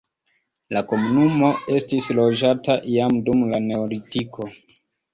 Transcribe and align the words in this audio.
La 0.77 0.81
komunumo 0.91 1.51
estis 1.77 2.09
loĝata 2.23 2.81
jam 2.97 3.23
dum 3.31 3.47
la 3.55 3.65
neolitiko. 3.71 4.53